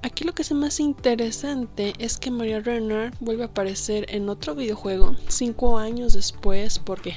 Aquí 0.06 0.22
lo 0.22 0.34
que 0.34 0.42
es 0.42 0.52
más 0.52 0.78
interesante 0.78 1.92
es 1.98 2.16
que 2.16 2.30
Maria 2.30 2.60
Renner 2.60 3.12
vuelve 3.18 3.42
a 3.42 3.46
aparecer 3.46 4.06
en 4.08 4.28
otro 4.28 4.54
videojuego 4.54 5.16
cinco 5.26 5.78
años 5.78 6.12
después 6.12 6.78
porque 6.78 7.16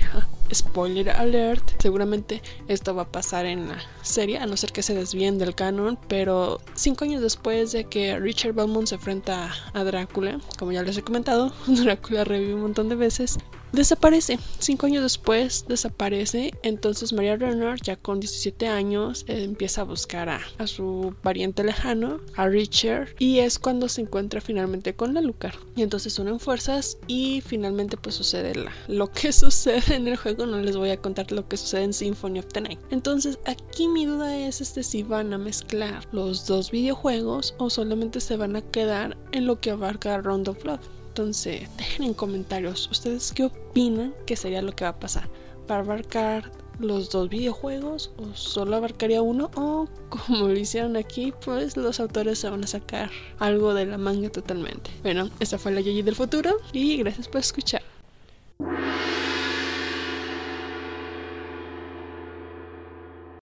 spoiler 0.51 1.11
alert 1.11 1.79
seguramente 1.79 2.41
esto 2.67 2.95
va 2.95 3.03
a 3.03 3.11
pasar 3.11 3.45
en 3.45 3.69
la 3.69 3.77
serie 4.01 4.39
a 4.39 4.47
no 4.47 4.57
ser 4.57 4.71
que 4.71 4.81
se 4.81 4.95
desvíen 4.95 5.37
del 5.37 5.53
canon 5.53 5.99
pero 6.07 6.61
cinco 6.73 7.05
años 7.05 7.21
después 7.21 7.71
de 7.73 7.83
que 7.83 8.17
Richard 8.17 8.53
Belmont 8.53 8.87
se 8.87 8.95
enfrenta 8.95 9.53
a 9.73 9.83
Drácula 9.83 10.39
como 10.57 10.71
ya 10.71 10.81
les 10.81 10.97
he 10.97 11.03
comentado 11.03 11.53
Drácula 11.67 12.23
revive 12.23 12.55
un 12.55 12.61
montón 12.61 12.89
de 12.89 12.95
veces 12.95 13.37
desaparece. 13.71 14.39
Cinco 14.59 14.85
años 14.85 15.03
después 15.03 15.65
desaparece. 15.67 16.51
Entonces 16.63 17.13
María 17.13 17.35
Renner, 17.35 17.79
ya 17.81 17.95
con 17.95 18.19
17 18.19 18.67
años, 18.67 19.25
empieza 19.27 19.81
a 19.81 19.85
buscar 19.85 20.29
a, 20.29 20.41
su 20.67 21.15
pariente 21.21 21.63
lejano, 21.63 22.19
a 22.35 22.47
Richard, 22.47 23.09
y 23.19 23.39
es 23.39 23.59
cuando 23.59 23.89
se 23.89 24.01
encuentra 24.01 24.41
finalmente 24.41 24.93
con 24.93 25.13
la 25.13 25.21
Lucar. 25.21 25.55
Y 25.75 25.81
entonces 25.81 26.17
unen 26.19 26.39
fuerzas 26.39 26.97
y 27.07 27.41
finalmente 27.41 27.97
pues 27.97 28.15
sucede 28.15 28.55
la, 28.55 28.71
lo 28.87 29.11
que 29.11 29.31
sucede 29.33 29.95
en 29.95 30.07
el 30.07 30.17
juego. 30.17 30.45
No 30.45 30.59
les 30.59 30.77
voy 30.77 30.91
a 30.91 30.97
contar 30.97 31.31
lo 31.31 31.47
que 31.47 31.57
sucede 31.57 31.83
en 31.83 31.93
Symphony 31.93 32.39
of 32.39 32.47
the 32.47 32.61
Night. 32.61 32.79
Entonces 32.91 33.39
aquí 33.45 33.87
mi 33.87 34.05
duda 34.05 34.37
es 34.37 34.61
este 34.61 34.83
si 34.83 35.03
van 35.03 35.33
a 35.33 35.37
mezclar 35.37 36.07
los 36.11 36.45
dos 36.45 36.71
videojuegos 36.71 37.55
o 37.57 37.69
solamente 37.69 38.19
se 38.19 38.37
van 38.37 38.55
a 38.55 38.61
quedar 38.61 39.17
en 39.31 39.45
lo 39.45 39.59
que 39.59 39.71
abarca 39.71 40.19
Round 40.19 40.47
of 40.49 40.61
Blood. 40.63 40.79
Entonces, 41.09 41.67
dejen 41.77 42.05
en 42.05 42.13
comentarios 42.13 42.87
ustedes 42.89 43.33
qué 43.33 43.45
opinan 43.45 44.13
que 44.25 44.35
sería 44.35 44.61
lo 44.61 44.71
que 44.71 44.85
va 44.85 44.91
a 44.91 44.99
pasar. 44.99 45.27
¿Para 45.67 45.81
abarcar 45.81 46.51
los 46.79 47.09
dos 47.09 47.29
videojuegos 47.29 48.11
o 48.17 48.33
solo 48.35 48.75
abarcaría 48.75 49.21
uno? 49.21 49.51
O 49.55 49.87
como 50.09 50.47
lo 50.47 50.57
hicieron 50.57 50.95
aquí, 50.95 51.33
pues 51.43 51.75
los 51.75 51.99
autores 51.99 52.39
se 52.39 52.49
van 52.49 52.63
a 52.63 52.67
sacar 52.67 53.09
algo 53.39 53.73
de 53.73 53.85
la 53.85 53.97
manga 53.97 54.29
totalmente. 54.29 54.91
Bueno, 55.01 55.29
esta 55.39 55.57
fue 55.57 55.71
la 55.71 55.81
Yoyi 55.81 56.03
del 56.03 56.15
futuro 56.15 56.57
y 56.71 56.97
gracias 56.97 57.27
por 57.27 57.41
escuchar. 57.41 57.81